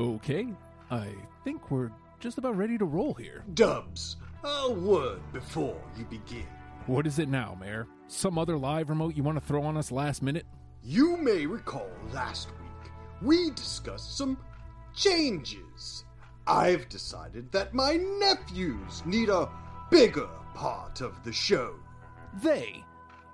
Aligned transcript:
Okay, 0.00 0.46
I 0.92 1.08
think 1.42 1.72
we're 1.72 1.90
just 2.20 2.38
about 2.38 2.56
ready 2.56 2.78
to 2.78 2.84
roll 2.84 3.14
here. 3.14 3.44
Dubs, 3.54 4.16
a 4.44 4.70
word 4.70 5.20
before 5.32 5.80
you 5.98 6.04
begin. 6.04 6.46
What 6.86 7.04
is 7.06 7.18
it 7.18 7.28
now, 7.28 7.56
Mayor? 7.60 7.88
Some 8.06 8.38
other 8.38 8.56
live 8.56 8.90
remote 8.90 9.16
you 9.16 9.24
want 9.24 9.38
to 9.40 9.44
throw 9.44 9.62
on 9.64 9.76
us 9.76 9.90
last 9.90 10.22
minute? 10.22 10.46
You 10.84 11.16
may 11.16 11.46
recall 11.46 11.90
last 12.12 12.48
week 12.50 12.92
we 13.20 13.50
discussed 13.50 14.16
some 14.16 14.38
changes. 14.94 16.04
I've 16.46 16.88
decided 16.88 17.50
that 17.50 17.74
my 17.74 17.94
nephews 18.20 19.02
need 19.04 19.28
a 19.28 19.50
bigger 19.90 20.28
part 20.54 21.00
of 21.00 21.24
the 21.24 21.32
show. 21.32 21.74
They 22.40 22.84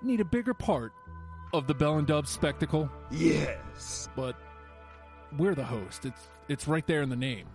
need 0.02 0.20
a 0.20 0.24
bigger 0.24 0.54
part 0.54 0.92
of 1.52 1.66
the 1.66 1.74
Bell 1.74 1.98
and 1.98 2.06
Dub 2.06 2.26
spectacle, 2.26 2.90
Yes, 3.10 4.08
but 4.16 4.36
we're 5.36 5.54
the 5.54 5.64
host. 5.64 6.06
It's 6.06 6.28
it's 6.48 6.68
right 6.68 6.86
there 6.86 7.02
in 7.02 7.08
the 7.08 7.16
name. 7.16 7.46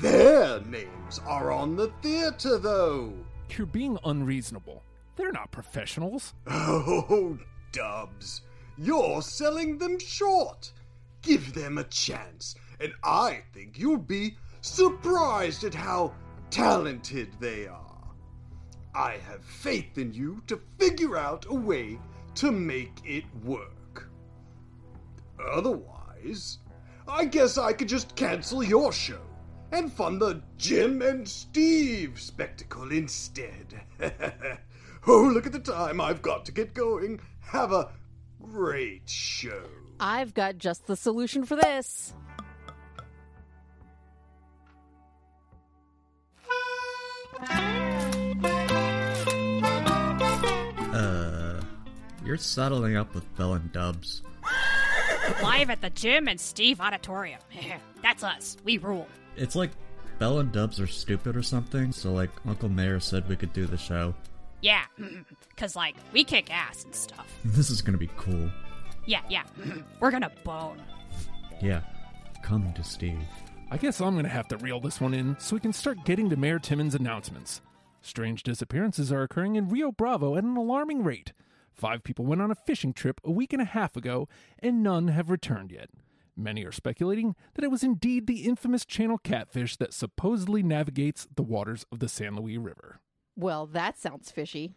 their 0.00 0.60
names 0.62 1.20
are 1.26 1.50
on 1.50 1.76
the 1.76 1.88
theater, 2.02 2.58
though. 2.58 3.12
You're 3.56 3.66
being 3.66 3.98
unreasonable. 4.04 4.82
They're 5.16 5.32
not 5.32 5.50
professionals. 5.50 6.34
Oh, 6.48 7.38
Dubs, 7.72 8.42
you're 8.78 9.22
selling 9.22 9.78
them 9.78 9.98
short. 9.98 10.72
Give 11.22 11.52
them 11.54 11.78
a 11.78 11.84
chance, 11.84 12.54
and 12.80 12.92
I 13.04 13.42
think 13.52 13.78
you'll 13.78 13.98
be 13.98 14.36
surprised 14.60 15.62
at 15.64 15.74
how 15.74 16.12
talented 16.50 17.28
they 17.38 17.66
are. 17.68 17.86
I 18.94 19.18
have 19.28 19.44
faith 19.44 19.98
in 19.98 20.12
you 20.12 20.42
to 20.48 20.60
figure 20.78 21.16
out 21.16 21.46
a 21.48 21.54
way 21.54 21.98
to 22.36 22.50
make 22.50 22.94
it 23.04 23.24
work. 23.44 24.08
Otherwise, 25.52 26.58
I 27.10 27.24
guess 27.24 27.58
I 27.58 27.72
could 27.72 27.88
just 27.88 28.14
cancel 28.14 28.62
your 28.62 28.92
show 28.92 29.20
and 29.72 29.92
fund 29.92 30.20
the 30.20 30.42
Jim 30.56 31.02
and 31.02 31.28
Steve 31.28 32.20
spectacle 32.20 32.92
instead. 32.92 33.82
oh, 35.08 35.30
look 35.34 35.46
at 35.46 35.52
the 35.52 35.58
time 35.58 36.00
I've 36.00 36.22
got 36.22 36.44
to 36.46 36.52
get 36.52 36.72
going. 36.72 37.20
Have 37.40 37.72
a 37.72 37.90
great 38.40 39.08
show. 39.08 39.64
I've 39.98 40.34
got 40.34 40.58
just 40.58 40.86
the 40.86 40.96
solution 40.96 41.44
for 41.44 41.56
this. 41.56 42.14
Uh, 50.92 51.60
you're 52.24 52.36
settling 52.36 52.96
up 52.96 53.12
with 53.14 53.36
Bell 53.36 53.54
and 53.54 53.72
Dubs. 53.72 54.22
Live 55.42 55.70
at 55.70 55.80
the 55.80 55.90
Jim 55.90 56.28
and 56.28 56.40
Steve 56.40 56.80
Auditorium. 56.80 57.40
That's 58.02 58.22
us. 58.22 58.56
We 58.64 58.78
rule. 58.78 59.06
It's 59.36 59.56
like 59.56 59.70
Bell 60.18 60.38
and 60.38 60.52
Dubs 60.52 60.80
are 60.80 60.86
stupid 60.86 61.36
or 61.36 61.42
something, 61.42 61.92
so 61.92 62.12
like 62.12 62.30
Uncle 62.46 62.68
Mayor 62.68 63.00
said 63.00 63.28
we 63.28 63.36
could 63.36 63.52
do 63.52 63.66
the 63.66 63.78
show. 63.78 64.14
Yeah, 64.60 64.84
because, 65.48 65.74
like, 65.74 65.96
we 66.12 66.24
kick 66.24 66.52
ass 66.54 66.84
and 66.84 66.94
stuff. 66.94 67.26
This 67.44 67.70
is 67.70 67.80
gonna 67.80 67.98
be 67.98 68.10
cool. 68.16 68.50
Yeah, 69.06 69.22
yeah. 69.28 69.44
We're 70.00 70.10
gonna 70.10 70.30
bone. 70.44 70.82
Yeah, 71.62 71.80
come 72.42 72.72
to 72.74 72.84
Steve. 72.84 73.18
I 73.70 73.76
guess 73.76 74.00
I'm 74.00 74.14
going 74.14 74.24
to 74.24 74.30
have 74.30 74.48
to 74.48 74.56
reel 74.56 74.80
this 74.80 75.00
one 75.00 75.14
in 75.14 75.36
so 75.38 75.54
we 75.54 75.60
can 75.60 75.72
start 75.72 76.04
getting 76.04 76.28
to 76.30 76.36
Mayor 76.36 76.58
Timmons' 76.58 76.96
announcements. 76.96 77.60
Strange 78.02 78.42
disappearances 78.42 79.12
are 79.12 79.22
occurring 79.22 79.54
in 79.54 79.68
Rio 79.68 79.92
Bravo 79.92 80.36
at 80.36 80.42
an 80.42 80.56
alarming 80.56 81.04
rate. 81.04 81.32
Five 81.80 82.04
people 82.04 82.26
went 82.26 82.42
on 82.42 82.50
a 82.50 82.54
fishing 82.54 82.92
trip 82.92 83.22
a 83.24 83.30
week 83.30 83.54
and 83.54 83.62
a 83.62 83.64
half 83.64 83.96
ago, 83.96 84.28
and 84.58 84.82
none 84.82 85.08
have 85.08 85.30
returned 85.30 85.72
yet. 85.72 85.88
Many 86.36 86.62
are 86.66 86.72
speculating 86.72 87.34
that 87.54 87.64
it 87.64 87.70
was 87.70 87.82
indeed 87.82 88.26
the 88.26 88.42
infamous 88.42 88.84
channel 88.84 89.16
catfish 89.16 89.78
that 89.78 89.94
supposedly 89.94 90.62
navigates 90.62 91.26
the 91.34 91.42
waters 91.42 91.86
of 91.90 92.00
the 92.00 92.08
San 92.08 92.36
Luis 92.36 92.58
River. 92.58 93.00
Well, 93.34 93.64
that 93.64 93.98
sounds 93.98 94.30
fishy. 94.30 94.74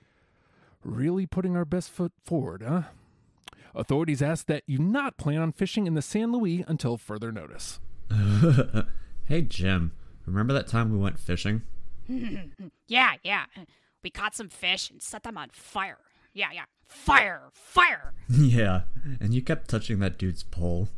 Really 0.81 1.25
putting 1.25 1.57
our 1.57 1.65
best 1.65 1.89
foot 1.91 2.13
forward, 2.23 2.63
huh? 2.65 2.83
Authorities 3.75 4.21
ask 4.21 4.45
that 4.45 4.63
you 4.65 4.77
not 4.77 5.17
plan 5.17 5.41
on 5.41 5.51
fishing 5.51 5.87
in 5.87 5.95
the 5.95 6.01
San 6.01 6.31
Luis 6.31 6.63
until 6.69 6.95
further 6.95 7.33
notice. 7.33 7.81
hey 9.25 9.41
Jim, 9.41 9.91
remember 10.25 10.53
that 10.53 10.67
time 10.67 10.89
we 10.89 10.97
went 10.97 11.19
fishing? 11.19 11.63
Yeah, 12.87 13.15
yeah. 13.23 13.45
We 14.03 14.09
caught 14.09 14.35
some 14.35 14.47
fish 14.47 14.89
and 14.89 15.01
set 15.01 15.23
them 15.23 15.37
on 15.37 15.49
fire. 15.51 15.99
Yeah, 16.33 16.49
yeah. 16.53 16.65
Fire! 16.87 17.49
Fire! 17.53 18.13
yeah, 18.29 18.81
and 19.19 19.33
you 19.33 19.41
kept 19.41 19.69
touching 19.69 19.99
that 19.99 20.17
dude's 20.17 20.43
pole. 20.43 20.89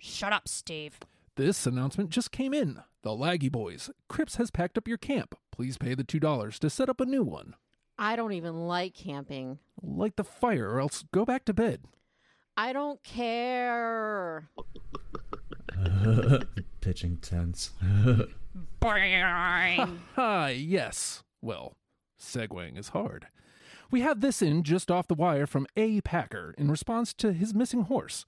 Shut 0.00 0.32
up, 0.32 0.48
Steve. 0.48 0.98
This 1.36 1.66
announcement 1.66 2.10
just 2.10 2.32
came 2.32 2.52
in. 2.52 2.82
The 3.02 3.10
Laggy 3.10 3.50
Boys. 3.50 3.90
Cripps 4.08 4.36
has 4.36 4.50
packed 4.50 4.76
up 4.76 4.88
your 4.88 4.98
camp. 4.98 5.36
Please 5.52 5.78
pay 5.78 5.94
the 5.94 6.04
$2 6.04 6.58
to 6.58 6.70
set 6.70 6.88
up 6.88 7.00
a 7.00 7.04
new 7.06 7.22
one. 7.22 7.54
I 7.98 8.16
don't 8.16 8.32
even 8.32 8.66
like 8.66 8.94
camping. 8.94 9.58
Light 9.82 10.16
the 10.16 10.24
fire 10.24 10.68
or 10.70 10.80
else 10.80 11.04
go 11.12 11.24
back 11.24 11.44
to 11.46 11.54
bed. 11.54 11.82
I 12.56 12.72
don't 12.72 13.02
care. 13.02 14.50
Pitching 16.80 17.18
tents. 17.18 17.70
Boing. 18.80 19.98
Ah, 20.16 20.48
yes. 20.48 21.22
Well, 21.40 21.76
segueing 22.20 22.78
is 22.78 22.88
hard. 22.88 23.28
We 23.90 24.00
have 24.02 24.20
this 24.20 24.42
in 24.42 24.62
just 24.64 24.90
off 24.90 25.08
the 25.08 25.14
wire 25.14 25.46
from 25.46 25.66
A. 25.76 26.00
Packer 26.02 26.54
in 26.58 26.70
response 26.70 27.14
to 27.14 27.32
his 27.32 27.54
missing 27.54 27.82
horse. 27.82 28.26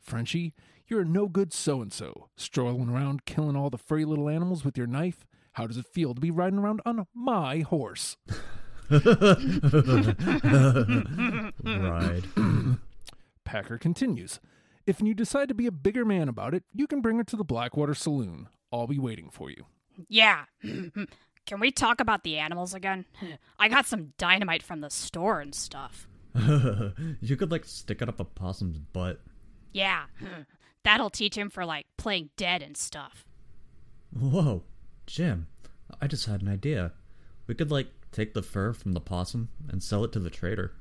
Frenchie, 0.00 0.54
you're 0.86 1.02
a 1.02 1.04
no 1.04 1.28
good 1.28 1.52
so 1.52 1.80
and 1.82 1.92
so, 1.92 2.28
strolling 2.36 2.88
around 2.88 3.24
killing 3.26 3.56
all 3.56 3.70
the 3.70 3.78
furry 3.78 4.04
little 4.04 4.28
animals 4.28 4.64
with 4.64 4.78
your 4.78 4.86
knife. 4.86 5.26
How 5.52 5.66
does 5.66 5.76
it 5.76 5.86
feel 5.86 6.14
to 6.14 6.20
be 6.20 6.30
riding 6.30 6.58
around 6.58 6.80
on 6.84 7.06
my 7.14 7.60
horse? 7.60 8.16
Ride. 11.64 12.24
Packer 13.44 13.78
continues. 13.78 14.40
If 14.86 15.00
you 15.00 15.14
decide 15.14 15.48
to 15.48 15.54
be 15.54 15.66
a 15.66 15.72
bigger 15.72 16.04
man 16.04 16.28
about 16.28 16.54
it, 16.54 16.64
you 16.72 16.86
can 16.86 17.00
bring 17.00 17.16
her 17.18 17.24
to 17.24 17.36
the 17.36 17.44
Blackwater 17.44 17.94
Saloon. 17.94 18.48
I'll 18.72 18.86
be 18.86 18.98
waiting 18.98 19.30
for 19.30 19.50
you. 19.50 19.64
yeah. 20.08 20.44
Can 21.46 21.60
we 21.60 21.70
talk 21.70 22.00
about 22.00 22.24
the 22.24 22.38
animals 22.38 22.74
again? 22.74 23.04
I 23.58 23.68
got 23.68 23.86
some 23.86 24.12
dynamite 24.18 24.62
from 24.62 24.80
the 24.80 24.90
store 24.90 25.40
and 25.40 25.54
stuff. 25.54 26.08
you 27.20 27.36
could 27.36 27.50
like 27.50 27.64
stick 27.64 28.00
it 28.02 28.08
up 28.08 28.18
a 28.20 28.24
possum's 28.24 28.78
butt. 28.78 29.20
Yeah. 29.72 30.04
That'll 30.84 31.10
teach 31.10 31.36
him 31.36 31.48
for, 31.48 31.64
like, 31.64 31.86
playing 31.96 32.28
dead 32.36 32.62
and 32.62 32.76
stuff. 32.76 33.24
Whoa, 34.12 34.62
Jim, 35.06 35.46
I 36.00 36.06
just 36.06 36.26
had 36.26 36.42
an 36.42 36.48
idea. 36.48 36.92
We 37.46 37.54
could 37.54 37.70
like 37.70 37.88
take 38.12 38.34
the 38.34 38.42
fur 38.42 38.72
from 38.72 38.92
the 38.92 39.00
possum 39.00 39.48
and 39.68 39.82
sell 39.82 40.04
it 40.04 40.12
to 40.12 40.20
the 40.20 40.30
trader. 40.30 40.72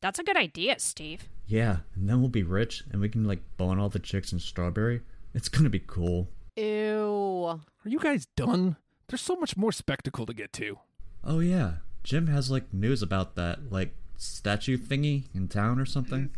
That's 0.00 0.18
a 0.18 0.22
good 0.22 0.36
idea, 0.36 0.78
Steve. 0.78 1.28
Yeah, 1.46 1.78
and 1.96 2.08
then 2.08 2.20
we'll 2.20 2.28
be 2.28 2.42
rich 2.44 2.84
and 2.92 3.00
we 3.00 3.08
can 3.08 3.24
like 3.24 3.42
bone 3.56 3.80
all 3.80 3.88
the 3.88 3.98
chicks 3.98 4.32
in 4.32 4.38
Strawberry. 4.38 5.00
It's 5.34 5.48
gonna 5.48 5.70
be 5.70 5.82
cool. 5.84 6.28
Ew. 6.56 7.44
Are 7.46 7.60
you 7.84 7.98
guys 7.98 8.26
done? 8.36 8.76
There's 9.08 9.22
so 9.22 9.36
much 9.36 9.56
more 9.56 9.72
spectacle 9.72 10.26
to 10.26 10.34
get 10.34 10.52
to. 10.54 10.78
Oh 11.24 11.40
yeah, 11.40 11.76
Jim 12.04 12.26
has 12.28 12.50
like 12.50 12.72
news 12.72 13.02
about 13.02 13.34
that 13.36 13.72
like 13.72 13.94
statue 14.16 14.76
thingy 14.76 15.24
in 15.34 15.48
town 15.48 15.78
or 15.78 15.86
something. 15.86 16.30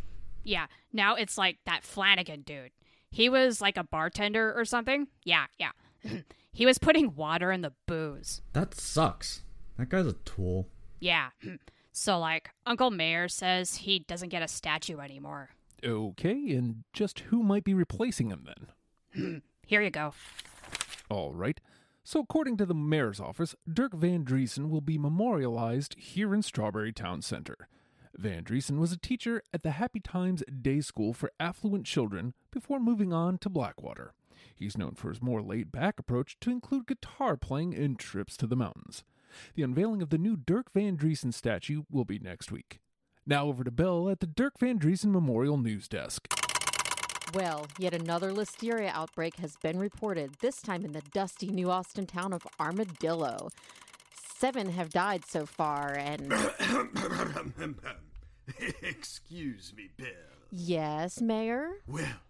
Yeah, 0.44 0.66
now 0.92 1.14
it's 1.14 1.36
like 1.36 1.59
that 1.66 1.84
Flanagan 1.84 2.42
dude. 2.42 2.70
He 3.10 3.28
was 3.28 3.60
like 3.60 3.76
a 3.76 3.84
bartender 3.84 4.54
or 4.56 4.64
something. 4.64 5.09
Yeah, 5.25 5.47
yeah. 5.59 5.72
he 6.53 6.64
was 6.64 6.78
putting 6.78 7.14
water 7.14 7.50
in 7.53 7.60
the 7.60 7.72
booze. 7.86 8.41
That 8.53 8.75
sucks. 8.75 9.42
That 9.76 9.88
guy's 9.88 10.06
a 10.06 10.12
tool. 10.12 10.69
Yeah. 11.00 11.30
So, 11.92 12.20
like, 12.20 12.50
Uncle 12.66 12.92
Mayor 12.92 13.26
says 13.26 13.75
he 13.75 13.98
doesn't 13.98 14.28
get 14.28 14.42
a 14.44 14.48
statue 14.48 15.00
anymore. 15.00 15.50
Okay, 15.84 16.53
and 16.53 16.84
just 16.92 17.19
who 17.19 17.42
might 17.42 17.64
be 17.64 17.75
replacing 17.75 18.30
him 18.30 18.47
then? 19.12 19.42
Here 19.66 19.83
you 19.83 19.91
go. 19.91 20.15
All 21.09 21.33
right. 21.33 21.60
So, 22.02 22.20
according 22.20 22.56
to 22.58 22.66
the 22.66 22.74
mayor's 22.74 23.20
office, 23.20 23.54
Dirk 23.70 23.94
Van 23.94 24.24
Driesen 24.24 24.70
will 24.70 24.80
be 24.80 24.98
memorialized 24.98 25.94
here 25.98 26.34
in 26.34 26.42
Strawberry 26.42 26.92
Town 26.92 27.20
Center. 27.20 27.68
Van 28.16 28.42
Driesen 28.42 28.78
was 28.78 28.91
a 28.91 28.97
teacher 28.97 29.42
at 29.52 29.62
the 29.62 29.72
Happy 29.72 30.00
Times 30.00 30.42
Day 30.62 30.80
School 30.80 31.12
for 31.12 31.30
affluent 31.38 31.86
children 31.86 32.34
before 32.50 32.80
moving 32.80 33.12
on 33.12 33.38
to 33.38 33.48
Blackwater. 33.48 34.14
He's 34.54 34.78
known 34.78 34.94
for 34.94 35.10
his 35.10 35.22
more 35.22 35.42
laid 35.42 35.70
back 35.70 35.98
approach 35.98 36.38
to 36.41 36.50
include 36.50 36.86
guitar 36.86 37.36
playing 37.36 37.74
and 37.74 37.98
trips 37.98 38.36
to 38.38 38.47
the 38.47 38.56
mountains. 38.56 39.04
The 39.54 39.62
unveiling 39.62 40.02
of 40.02 40.10
the 40.10 40.18
new 40.18 40.36
Dirk 40.36 40.72
Van 40.72 40.97
Driesen 40.97 41.32
statue 41.32 41.82
will 41.91 42.04
be 42.04 42.18
next 42.18 42.50
week. 42.50 42.80
Now 43.26 43.47
over 43.47 43.62
to 43.62 43.70
Bill 43.70 44.08
at 44.08 44.20
the 44.20 44.26
Dirk 44.26 44.58
Van 44.58 44.78
Driesen 44.78 45.12
Memorial 45.12 45.58
News 45.58 45.86
Desk. 45.86 46.26
Well, 47.34 47.66
yet 47.78 47.94
another 47.94 48.32
listeria 48.32 48.91
outbreak 48.92 49.36
has 49.36 49.56
been 49.56 49.78
reported, 49.78 50.34
this 50.41 50.60
time 50.60 50.84
in 50.84 50.92
the 50.92 51.03
dusty 51.12 51.47
New 51.48 51.71
Austin 51.71 52.06
town 52.06 52.32
of 52.32 52.44
Armadillo. 52.59 53.50
Seven 54.36 54.71
have 54.71 54.91
died 54.91 55.24
so 55.27 55.47
far, 55.47 55.94
and 55.94 56.32
Excuse 58.82 59.72
me, 59.77 59.91
Bill. 59.97 60.06
yes, 60.50 61.21
Mayor? 61.21 61.71
Well, 61.86 62.21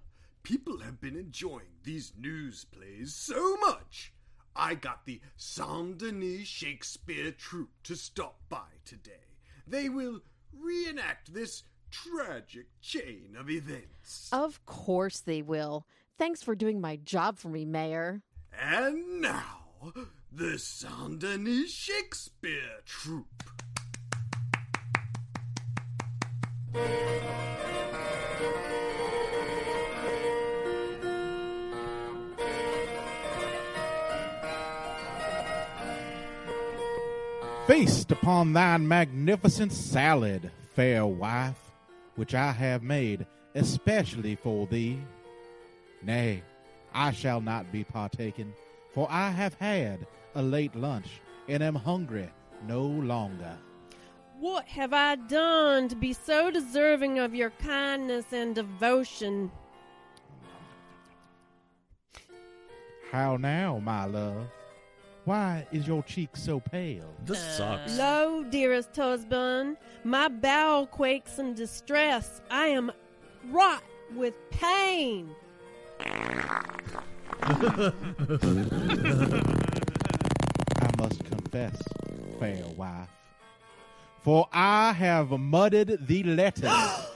people 0.42 0.78
have 0.80 1.00
been 1.00 1.16
enjoying 1.16 1.78
these 1.84 2.12
news 2.18 2.66
plays 2.66 3.14
so 3.14 3.56
much, 3.56 4.12
I 4.54 4.74
got 4.74 5.06
the 5.06 5.20
Saint 5.36 5.98
Denis 5.98 6.46
Shakespeare 6.46 7.30
troupe 7.30 7.70
to 7.84 7.94
stop 7.96 8.40
by 8.48 8.66
today. 8.84 9.38
They 9.66 9.88
will 9.88 10.20
reenact 10.52 11.32
this 11.32 11.62
tragic 11.90 12.66
chain 12.80 13.36
of 13.38 13.50
events. 13.50 14.28
Of 14.32 14.64
course 14.66 15.20
they 15.20 15.42
will. 15.42 15.86
Thanks 16.18 16.42
for 16.42 16.54
doing 16.54 16.80
my 16.80 16.96
job 16.96 17.38
for 17.38 17.48
me, 17.48 17.64
Mayor. 17.64 18.22
And 18.58 19.20
now, 19.20 19.92
the 20.32 20.58
Saint 20.58 21.20
Denis 21.20 21.72
Shakespeare 21.72 22.80
troupe. 22.84 23.26
Feast 37.66 38.10
upon 38.10 38.52
thine 38.52 38.88
magnificent 38.88 39.72
salad, 39.72 40.50
fair 40.74 41.06
wife, 41.06 41.69
which 42.16 42.34
I 42.34 42.52
have 42.52 42.82
made 42.82 43.26
especially 43.54 44.36
for 44.36 44.66
thee. 44.66 44.98
Nay, 46.02 46.42
I 46.94 47.12
shall 47.12 47.40
not 47.40 47.70
be 47.72 47.84
partaken, 47.84 48.52
for 48.92 49.06
I 49.10 49.30
have 49.30 49.54
had 49.54 50.06
a 50.34 50.42
late 50.42 50.74
lunch 50.74 51.20
and 51.48 51.62
am 51.62 51.74
hungry 51.74 52.30
no 52.66 52.82
longer. 52.82 53.56
What 54.38 54.66
have 54.68 54.92
I 54.92 55.16
done 55.16 55.88
to 55.88 55.96
be 55.96 56.12
so 56.12 56.50
deserving 56.50 57.18
of 57.18 57.34
your 57.34 57.50
kindness 57.50 58.26
and 58.32 58.54
devotion? 58.54 59.50
How 63.10 63.36
now, 63.36 63.80
my 63.80 64.06
love? 64.06 64.46
Why 65.24 65.66
is 65.70 65.86
your 65.86 66.02
cheek 66.02 66.30
so 66.34 66.60
pale? 66.60 67.14
This 67.24 67.38
uh, 67.38 67.78
sucks. 67.78 67.98
Lo, 67.98 68.44
dearest 68.50 68.96
husband, 68.96 69.76
my 70.02 70.28
bowel 70.28 70.86
quakes 70.86 71.38
in 71.38 71.54
distress. 71.54 72.40
I 72.50 72.66
am 72.66 72.90
wrought 73.50 73.82
with 74.14 74.34
pain. 74.50 75.30
I 76.00 77.92
must 80.98 81.24
confess, 81.24 81.76
fair 82.38 82.64
wife, 82.76 83.08
for 84.22 84.48
I 84.52 84.92
have 84.92 85.30
muddied 85.30 85.98
the 86.06 86.22
letters. 86.22 86.70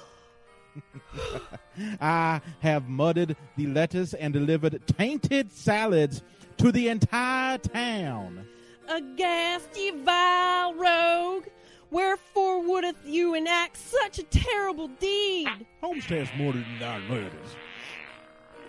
I 2.00 2.40
have 2.60 2.88
muddied 2.88 3.36
the 3.56 3.66
letters 3.66 4.14
and 4.14 4.32
delivered 4.32 4.80
tainted 4.98 5.52
salads 5.52 6.22
to 6.58 6.72
the 6.72 6.88
entire 6.88 7.58
town. 7.58 8.46
Aghast, 8.88 9.76
ye 9.76 9.90
vile 9.90 10.74
rogue! 10.74 11.44
Wherefore 11.90 12.62
wouldeth 12.62 13.06
you 13.06 13.34
enact 13.34 13.76
such 13.76 14.18
a 14.18 14.22
terrible 14.24 14.88
deed? 14.88 15.46
Homestead's 15.80 16.30
more 16.36 16.52
than 16.52 16.66
thy 16.80 16.98
murders. 17.08 17.56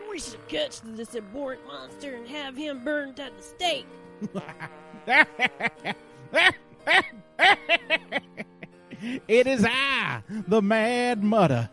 We 0.09 0.19
should 0.19 0.47
catch 0.47 0.81
this 0.81 1.15
abhorrent 1.15 1.65
monster 1.65 2.15
and 2.15 2.27
have 2.27 2.55
him 2.55 2.83
burned 2.83 3.19
at 3.19 3.35
the 3.35 3.43
stake. 3.43 3.87
it 9.27 9.47
is 9.47 9.65
I, 9.67 10.21
the 10.47 10.61
Mad 10.61 11.23
Mudder, 11.23 11.69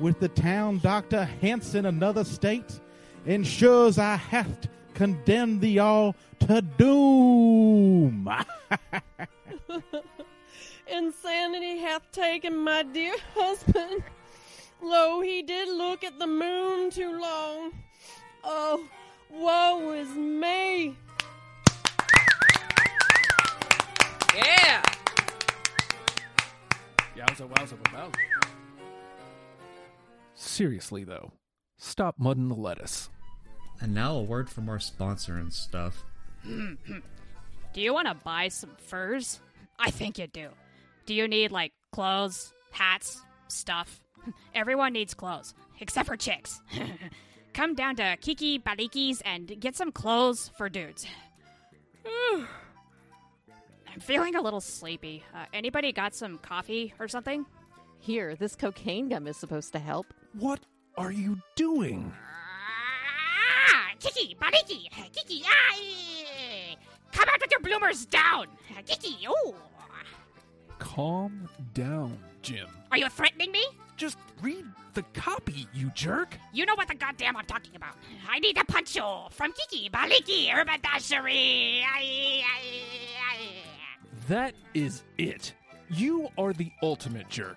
with 0.00 0.18
the 0.20 0.28
town 0.28 0.80
doctor 0.82 1.24
hence 1.40 1.74
in 1.74 1.86
another 1.86 2.24
state, 2.24 2.80
ensures 3.24 3.98
I 3.98 4.16
hath 4.16 4.68
condemned 4.96 5.60
thee 5.60 5.78
all 5.78 6.16
to 6.40 6.62
doom. 6.62 8.28
Insanity 10.90 11.78
hath 11.78 12.10
taken 12.12 12.56
my 12.56 12.82
dear 12.82 13.14
husband. 13.34 14.02
Lo, 14.80 15.20
he 15.20 15.42
did 15.42 15.68
look 15.68 16.02
at 16.02 16.18
the 16.18 16.26
moon 16.26 16.90
too 16.90 17.12
long. 17.20 17.72
Oh, 18.42 18.88
woe 19.30 19.92
is 19.92 20.08
me. 20.08 20.96
Yeah. 24.34 24.82
Yowza, 27.14 27.48
wowza, 27.48 27.76
wowza. 27.92 28.14
Seriously, 30.34 31.04
though, 31.04 31.32
stop 31.76 32.14
mudding 32.18 32.48
the 32.48 32.54
lettuce. 32.54 33.10
And 33.80 33.94
now 33.94 34.16
a 34.16 34.22
word 34.22 34.48
from 34.48 34.68
our 34.68 34.78
sponsor 34.78 35.36
and 35.36 35.52
stuff. 35.52 36.04
Do 36.44 36.76
you 37.74 37.92
want 37.92 38.08
to 38.08 38.14
buy 38.14 38.48
some 38.48 38.70
furs? 38.78 39.40
I 39.78 39.90
think 39.90 40.18
you 40.18 40.26
do. 40.26 40.48
Do 41.04 41.12
you 41.14 41.28
need 41.28 41.52
like 41.52 41.72
clothes, 41.92 42.52
hats, 42.70 43.20
stuff? 43.48 44.00
Everyone 44.54 44.94
needs 44.94 45.12
clothes, 45.12 45.54
except 45.80 46.08
for 46.08 46.16
chicks. 46.16 46.60
Come 47.52 47.74
down 47.74 47.96
to 47.96 48.16
Kiki 48.20 48.58
Baliki's 48.58 49.20
and 49.22 49.60
get 49.60 49.76
some 49.76 49.92
clothes 49.92 50.50
for 50.56 50.68
dudes. 50.68 51.06
I'm 53.96 54.00
feeling 54.00 54.34
a 54.36 54.42
little 54.42 54.60
sleepy. 54.60 55.22
Uh, 55.34 55.46
anybody 55.54 55.92
got 55.92 56.14
some 56.14 56.38
coffee 56.38 56.92
or 56.98 57.08
something? 57.08 57.46
Here, 57.98 58.36
this 58.36 58.54
cocaine 58.54 59.08
gum 59.08 59.26
is 59.26 59.36
supposed 59.36 59.72
to 59.72 59.78
help. 59.78 60.06
What 60.34 60.60
are 60.98 61.12
you 61.12 61.40
doing? 61.56 62.12
Kiki 64.00 64.36
Baliki, 64.40 64.88
Kiki, 65.12 65.42
ah, 65.46 66.74
come 67.12 67.28
out 67.28 67.40
with 67.40 67.50
your 67.50 67.60
bloomers 67.60 68.06
down, 68.06 68.46
Kiki. 68.86 69.26
Oh, 69.28 69.54
Calm 70.78 71.48
down, 71.72 72.18
Jim. 72.42 72.68
are 72.92 72.98
you 72.98 73.08
threatening 73.08 73.50
me? 73.50 73.64
Just 73.96 74.18
read 74.42 74.64
the 74.92 75.02
copy, 75.14 75.66
you 75.72 75.90
jerk. 75.94 76.36
You 76.52 76.66
know 76.66 76.74
what 76.74 76.88
the 76.88 76.94
goddamn 76.94 77.34
I'm 77.36 77.46
talking 77.46 77.74
about. 77.74 77.94
I 78.28 78.38
need 78.40 78.58
a 78.58 78.64
poncho 78.64 79.28
from 79.30 79.52
Kiki 79.52 79.88
Baliki 79.88 80.48
Haberdashery. 80.48 81.82
That 84.28 84.54
is 84.74 85.02
it. 85.18 85.54
You 85.88 86.28
are 86.36 86.52
the 86.52 86.70
ultimate 86.82 87.28
jerk. 87.30 87.56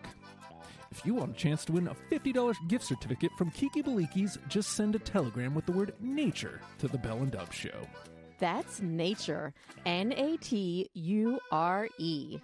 If 0.99 1.05
you 1.05 1.13
want 1.13 1.31
a 1.31 1.39
chance 1.39 1.63
to 1.63 1.71
win 1.71 1.87
a 1.87 1.95
$50 2.11 2.67
gift 2.67 2.83
certificate 2.83 3.31
from 3.37 3.51
Kiki 3.51 3.81
Baliki's, 3.81 4.37
just 4.49 4.73
send 4.73 4.95
a 4.95 4.99
telegram 4.99 5.55
with 5.55 5.65
the 5.65 5.71
word 5.71 5.93
nature 6.01 6.59
to 6.77 6.89
the 6.89 6.97
Bell 6.97 7.19
and 7.19 7.31
Dub 7.31 7.53
Show. 7.53 7.87
That's 8.37 8.81
nature. 8.81 9.53
N 9.85 10.11
A 10.11 10.35
T 10.35 10.89
U 10.93 11.39
R 11.53 11.87
E. 11.99 12.39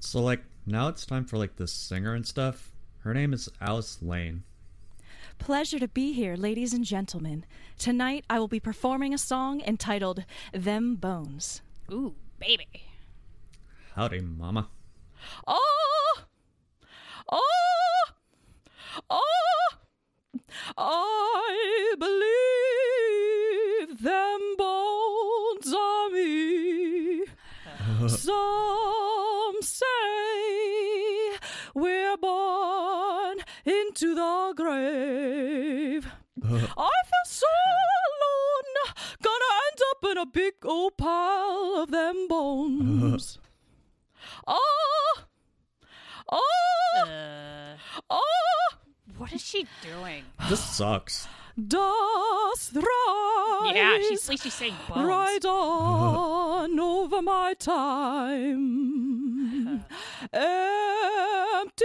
So 0.00 0.20
like 0.20 0.44
now 0.66 0.88
it's 0.88 1.06
time 1.06 1.24
for 1.24 1.38
like 1.38 1.56
the 1.56 1.66
singer 1.66 2.12
and 2.12 2.26
stuff. 2.26 2.72
Her 3.04 3.14
name 3.14 3.32
is 3.32 3.48
Alice 3.58 4.02
Lane. 4.02 4.42
Pleasure 5.38 5.78
to 5.78 5.88
be 5.88 6.12
here, 6.12 6.36
ladies 6.36 6.74
and 6.74 6.84
gentlemen. 6.84 7.46
Tonight 7.78 8.26
I 8.28 8.38
will 8.38 8.48
be 8.48 8.60
performing 8.60 9.14
a 9.14 9.18
song 9.18 9.62
entitled 9.62 10.26
Them 10.52 10.96
Bones. 10.96 11.62
Ooh, 11.90 12.16
baby. 12.38 12.68
Howdy, 13.94 14.20
mama. 14.20 14.68
Oh! 15.46 16.24
Oh! 17.30 17.71
Oh! 19.10 19.68
I 20.76 21.94
believe 21.98 24.02
them 24.02 24.40
bones 24.56 25.74
are 25.74 26.10
me. 26.10 27.24
Some 28.08 29.62
say 29.62 31.38
we're 31.74 32.16
born 32.16 33.38
into 33.64 34.14
the 34.14 34.52
grave. 34.56 36.06
I 36.44 36.46
feel 36.46 37.26
so 37.26 37.46
alone, 37.46 38.74
gonna 39.22 39.52
end 39.66 39.80
up 39.90 40.04
in 40.10 40.18
a 40.18 40.26
big 40.26 40.54
old 40.64 40.96
pile 40.96 41.76
of 41.82 41.90
them 41.90 42.26
bones. 42.32 43.38
Oh! 44.46 45.22
Oh! 46.30 46.40
Uh, 46.96 47.76
Oh! 48.10 48.68
what 49.18 49.32
is 49.32 49.41
she 49.52 49.66
doing? 49.82 50.24
This 50.48 50.64
sucks. 50.64 51.28
Dost 51.68 52.74
rise 52.74 53.74
Yeah, 53.74 53.98
she's 54.08 54.24
she's 54.42 54.54
saying 54.54 54.74
bones. 54.88 55.06
right 55.06 55.44
on 55.44 56.80
over 56.92 57.20
my 57.20 57.52
time. 57.54 58.64
Empty 60.32 61.84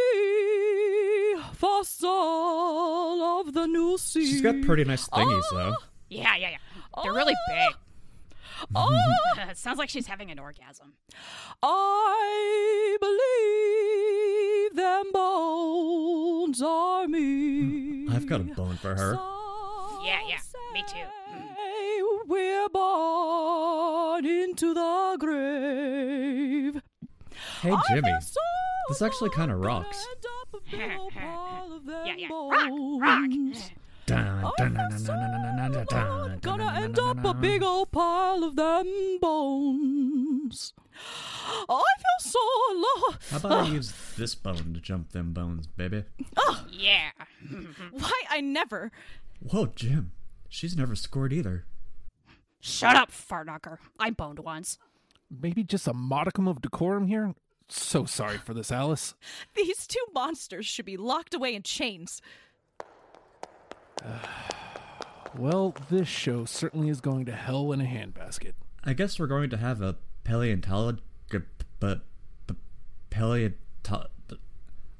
fossil 1.54 3.42
of 3.42 3.54
the 3.54 3.66
new 3.68 3.98
sea. 3.98 4.26
She's 4.26 4.42
got 4.42 4.62
pretty 4.62 4.86
nice 4.86 5.10
thingies 5.10 5.44
though. 5.52 5.76
Yeah, 6.10 6.38
yeah, 6.38 6.52
yeah. 6.52 6.58
They're 7.04 7.14
really 7.14 7.36
ah, 7.36 7.52
big. 7.68 7.76
Oh, 8.76 8.90
it 9.50 9.58
sounds 9.64 9.78
like 9.80 9.90
she's 9.90 10.08
having 10.08 10.30
an 10.32 10.40
orgasm. 10.40 10.94
I 11.64 12.98
believe 13.00 14.76
them 14.76 15.12
bones 15.14 16.62
are 16.62 17.08
me. 17.08 18.08
I've 18.12 18.28
got 18.28 18.42
a 18.42 18.44
bone 18.44 18.76
for 18.78 18.90
her. 18.96 19.14
Some 19.16 20.00
Yeah, 20.06 20.20
yeah, 20.28 20.40
me 20.74 20.84
too. 20.88 20.98
Say 21.56 22.02
We're 22.28 22.70
born 22.70 24.26
into 24.26 24.74
the 24.74 25.18
grave. 25.20 26.82
Hey, 27.62 27.72
I 27.72 27.82
Jimmy. 27.90 28.12
This 28.90 29.02
actually 29.02 29.30
kinda 29.32 29.56
rocks. 29.56 30.06
end 30.10 30.26
up 30.42 30.54
a 30.62 30.72
big 30.72 30.98
old 30.98 31.14
pile 31.14 31.74
of 31.74 31.86
them 31.86 32.06
Yeah, 32.06 32.16
yeah. 32.18 32.28
Rock, 32.32 32.70
rock. 33.02 33.30
Bones. 34.24 34.54
Dun, 34.58 34.76
I 34.76 34.76
dun, 34.76 34.76
feel 34.76 34.76
dun, 34.76 34.90
dun, 34.90 35.00
so 35.00 35.14
dun, 35.14 35.32
dun, 35.32 35.42
dun, 35.42 35.72
dun, 35.72 35.86
dun, 35.86 36.08
alone, 36.08 36.30
dun, 36.30 36.40
Gonna 36.40 36.74
end 36.80 37.00
up 37.00 37.26
a 37.26 37.34
big 37.34 37.64
old 37.64 37.92
pile 37.92 38.44
of 38.44 38.56
them 38.56 39.18
bones. 39.22 40.74
I 41.70 41.84
feel 41.98 42.20
so 42.20 42.40
alone. 42.72 43.20
How 43.30 43.38
about 43.38 43.52
I 43.52 43.68
use 43.72 43.94
this 44.18 44.36
bone 44.36 44.74
to 44.74 44.80
jump 44.80 45.12
them 45.12 45.34
bones, 45.34 45.68
baby? 45.68 46.04
Oh 46.36 46.66
yeah. 46.72 47.12
Why 47.92 48.22
I 48.30 48.42
never. 48.42 48.92
Whoa, 49.40 49.68
Jim. 49.68 50.12
She's 50.50 50.78
never 50.78 50.96
scored 50.96 51.34
either. 51.34 51.66
Shut 52.60 52.96
up, 52.96 53.12
fartknocker. 53.12 53.78
I 54.00 54.10
boned 54.10 54.40
once. 54.40 54.78
Maybe 55.30 55.64
just 55.64 55.88
a 55.88 55.94
modicum 55.94 56.48
of 56.48 56.62
decorum 56.62 57.08
here? 57.08 57.36
So 57.70 58.06
sorry 58.06 58.38
for 58.38 58.54
this, 58.54 58.72
Alice. 58.72 59.14
These 59.56 59.88
two 59.88 60.04
monsters 60.14 60.66
should 60.66 60.86
be 60.86 60.98
locked 60.98 61.34
away 61.34 61.54
in 61.54 61.64
chains. 61.64 62.22
Well, 65.38 65.76
this 65.92 66.08
show 66.08 66.46
certainly 66.46 66.90
is 66.90 67.00
going 67.00 67.26
to 67.26 67.32
hell 67.32 67.72
in 67.72 67.80
a 67.82 67.84
handbasket. 67.84 68.54
I 68.84 68.94
guess 68.94 69.20
we're 69.20 69.28
going 69.28 69.50
to 69.52 69.58
have 69.58 69.82
a 69.82 69.98
paleontolog... 70.24 71.00
but... 71.80 72.02
paleonto... 73.12 74.08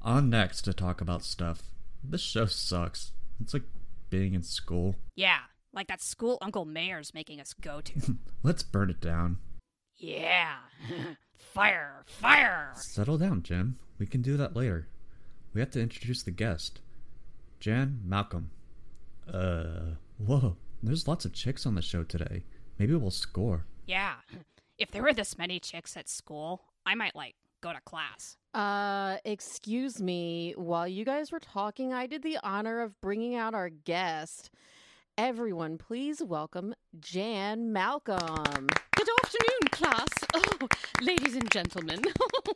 on 0.00 0.30
next 0.30 0.62
to 0.62 0.72
talk 0.72 1.00
about 1.00 1.24
stuff. 1.24 1.62
This 2.04 2.20
show 2.20 2.46
sucks. 2.46 3.12
It's 3.40 3.52
like 3.52 3.64
being 4.10 4.34
in 4.34 4.42
school. 4.42 4.94
Yeah, 5.16 5.38
like 5.72 5.88
that 5.88 6.00
school 6.00 6.38
Uncle 6.40 6.64
Mayor's 6.64 7.14
making 7.14 7.40
us 7.40 7.52
go 7.52 7.80
to. 7.80 8.16
Let's 8.42 8.62
burn 8.62 8.90
it 8.90 9.00
down. 9.00 9.38
yeah. 9.96 10.56
fire, 11.36 12.04
fire. 12.06 12.72
Settle 12.76 13.18
down, 13.18 13.42
Jim. 13.42 13.78
We 13.98 14.06
can 14.06 14.22
do 14.22 14.36
that 14.36 14.54
later. 14.54 14.86
We 15.52 15.60
have 15.60 15.70
to 15.72 15.80
introduce 15.80 16.22
the 16.22 16.30
guest. 16.30 16.80
Jan 17.58 18.00
Malcolm. 18.04 18.50
Uh, 19.32 19.94
whoa. 20.18 20.56
There's 20.82 21.08
lots 21.08 21.24
of 21.24 21.32
chicks 21.32 21.66
on 21.66 21.74
the 21.74 21.82
show 21.82 22.04
today. 22.04 22.44
Maybe 22.78 22.94
we'll 22.94 23.10
score. 23.10 23.66
Yeah. 23.86 24.14
If 24.78 24.90
there 24.90 25.02
were 25.02 25.12
this 25.12 25.36
many 25.36 25.58
chicks 25.58 25.96
at 25.96 26.08
school, 26.08 26.62
I 26.86 26.94
might, 26.94 27.16
like, 27.16 27.34
go 27.60 27.72
to 27.72 27.80
class. 27.80 28.36
Uh, 28.54 29.16
excuse 29.24 30.00
me. 30.00 30.54
While 30.56 30.86
you 30.86 31.04
guys 31.04 31.32
were 31.32 31.40
talking, 31.40 31.92
I 31.92 32.06
did 32.06 32.22
the 32.22 32.38
honor 32.42 32.80
of 32.80 33.00
bringing 33.00 33.34
out 33.34 33.54
our 33.54 33.68
guest. 33.68 34.50
Everyone, 35.18 35.78
please 35.78 36.22
welcome 36.22 36.74
Jan 37.00 37.72
Malcolm. 37.72 38.68
Good 38.94 39.08
afternoon, 39.24 39.68
class. 39.72 40.08
Oh, 40.34 40.68
ladies 41.00 41.34
and 41.34 41.50
gentlemen. 41.50 42.02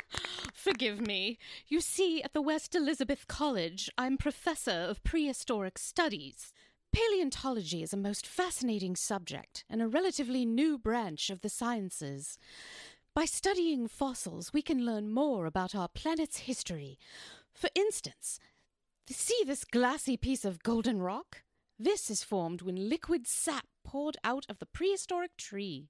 Forgive 0.54 1.00
me. 1.00 1.38
You 1.66 1.80
see, 1.80 2.22
at 2.22 2.34
the 2.34 2.40
West 2.40 2.76
Elizabeth 2.76 3.26
College, 3.26 3.90
I'm 3.98 4.16
professor 4.16 4.70
of 4.70 5.02
prehistoric 5.02 5.76
studies. 5.76 6.52
Paleontology 6.92 7.82
is 7.82 7.94
a 7.94 7.96
most 7.96 8.26
fascinating 8.26 8.96
subject 8.96 9.64
and 9.70 9.80
a 9.80 9.88
relatively 9.88 10.44
new 10.44 10.76
branch 10.76 11.30
of 11.30 11.40
the 11.40 11.48
sciences. 11.48 12.38
By 13.14 13.24
studying 13.24 13.88
fossils, 13.88 14.52
we 14.52 14.60
can 14.60 14.84
learn 14.84 15.10
more 15.10 15.46
about 15.46 15.74
our 15.74 15.88
planet's 15.88 16.40
history. 16.40 16.98
For 17.54 17.70
instance, 17.74 18.38
see 19.08 19.42
this 19.46 19.64
glassy 19.64 20.18
piece 20.18 20.44
of 20.44 20.62
golden 20.62 21.00
rock? 21.00 21.44
This 21.78 22.10
is 22.10 22.22
formed 22.22 22.60
when 22.60 22.90
liquid 22.90 23.26
sap 23.26 23.64
poured 23.84 24.18
out 24.22 24.44
of 24.50 24.58
the 24.58 24.66
prehistoric 24.66 25.38
tree. 25.38 25.88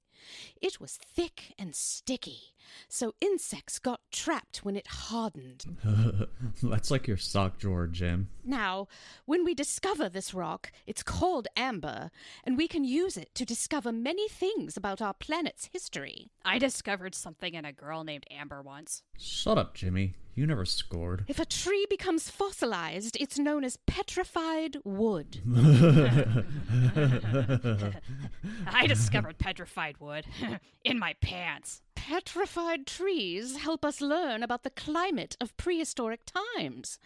It 0.60 0.80
was 0.80 0.96
thick 0.96 1.54
and 1.58 1.74
sticky, 1.74 2.54
so 2.88 3.14
insects 3.20 3.78
got 3.78 4.00
trapped 4.10 4.64
when 4.64 4.76
it 4.76 4.86
hardened. 4.86 5.76
That's 6.62 6.90
like 6.90 7.06
your 7.06 7.16
sock 7.16 7.58
drawer, 7.58 7.86
Jim. 7.86 8.28
Now, 8.44 8.88
when 9.24 9.44
we 9.44 9.54
discover 9.54 10.08
this 10.08 10.34
rock, 10.34 10.72
it's 10.86 11.02
called 11.02 11.48
amber, 11.56 12.10
and 12.44 12.56
we 12.56 12.68
can 12.68 12.84
use 12.84 13.16
it 13.16 13.34
to 13.34 13.44
discover 13.44 13.92
many 13.92 14.28
things 14.28 14.76
about 14.76 15.02
our 15.02 15.14
planet's 15.14 15.68
history. 15.72 16.30
I 16.44 16.58
discovered 16.58 17.14
something 17.14 17.54
in 17.54 17.64
a 17.64 17.72
girl 17.72 18.04
named 18.04 18.26
Amber 18.30 18.62
once. 18.62 19.02
Shut 19.18 19.58
up, 19.58 19.74
Jimmy. 19.74 20.14
You 20.34 20.46
never 20.46 20.64
scored. 20.64 21.26
If 21.28 21.38
a 21.38 21.44
tree 21.44 21.86
becomes 21.90 22.30
fossilized, 22.30 23.18
it's 23.20 23.38
known 23.38 23.64
as 23.64 23.76
petrified 23.86 24.78
wood. 24.82 25.42
I 28.66 28.86
discovered 28.86 29.36
petrified 29.36 30.00
wood 30.00 30.11
in 30.84 30.98
my 30.98 31.14
pants. 31.20 31.82
Petrified 31.94 32.86
trees 32.86 33.56
help 33.56 33.84
us 33.84 34.00
learn 34.00 34.42
about 34.42 34.64
the 34.64 34.70
climate 34.70 35.36
of 35.40 35.56
prehistoric 35.56 36.20
times. 36.56 36.98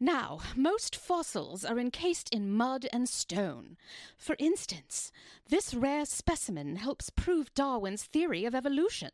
Now, 0.00 0.40
most 0.56 0.96
fossils 0.96 1.64
are 1.64 1.78
encased 1.78 2.28
in 2.34 2.52
mud 2.52 2.86
and 2.92 3.08
stone. 3.08 3.76
For 4.16 4.36
instance, 4.38 5.12
this 5.48 5.72
rare 5.72 6.04
specimen 6.04 6.76
helps 6.76 7.10
prove 7.10 7.54
Darwin's 7.54 8.02
theory 8.02 8.44
of 8.44 8.54
evolution. 8.54 9.10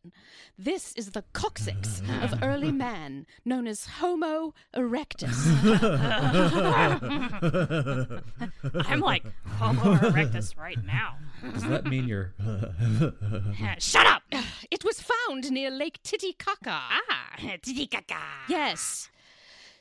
This 0.59 0.93
is 0.95 1.11
the 1.11 1.25
coccyx 1.33 2.03
of 2.23 2.35
early 2.43 2.73
man, 2.73 3.27
known 3.45 3.67
as 3.67 3.87
Homo 3.87 4.55
erectus. 4.75 5.37
I'm 8.89 9.01
like 9.01 9.25
Homo 9.59 9.95
erectus 9.97 10.57
right 10.57 10.83
now. 10.85 11.17
Does 11.53 11.65
that 11.65 11.85
mean 11.87 12.09
you're. 12.09 12.33
Shut 13.79 14.07
up! 14.07 14.23
It 14.71 14.85
was 14.85 15.03
found 15.03 15.51
near 15.51 15.71
Lake 15.71 16.01
Titicaca. 16.03 16.71
Ah, 16.71 17.37
Titicaca. 17.63 18.21
Yes. 18.49 19.11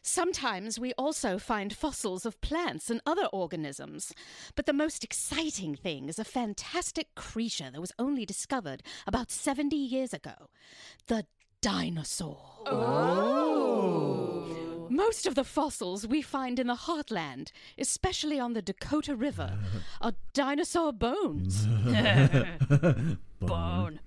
Sometimes 0.02 0.80
we 0.80 0.94
also 0.94 1.38
find 1.38 1.76
fossils 1.76 2.26
of 2.26 2.40
plants 2.42 2.90
and 2.90 3.02
other 3.06 3.26
organisms. 3.28 4.14
But 4.56 4.66
the 4.66 4.74
most 4.74 5.04
exciting 5.04 5.76
thing 5.76 6.10
is 6.10 6.18
a 6.20 6.24
fantastic 6.24 7.14
creature 7.16 7.70
that 7.72 7.82
was 7.82 7.92
only 8.00 8.26
discovered 8.26 8.82
about 9.06 9.32
70 9.32 9.76
years 9.76 10.14
ago 10.14 10.50
the 11.08 11.26
dinosaur. 11.62 12.40
Oh. 12.66 14.08
Most 14.90 15.28
of 15.28 15.36
the 15.36 15.44
fossils 15.44 16.08
we 16.08 16.22
find 16.22 16.60
in 16.60 16.68
the 16.68 16.76
heartland, 16.76 17.52
especially 17.78 18.40
on 18.40 18.54
the 18.54 18.62
Dakota 18.62 19.16
River, 19.16 19.60
are 20.02 20.14
dinosaur 20.34 20.92
bones. 20.92 21.66
Bone. 23.40 24.00